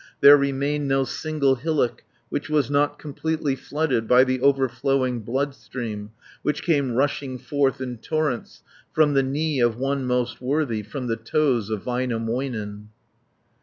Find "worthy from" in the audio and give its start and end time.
10.41-11.05